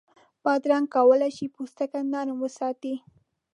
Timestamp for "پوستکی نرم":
1.53-2.37